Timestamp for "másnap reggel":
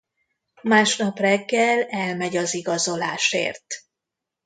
0.61-1.83